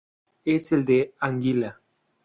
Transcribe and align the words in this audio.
Es 0.45 0.71
el 0.71 0.83
de 0.83 1.13
Anguila. 1.19 1.79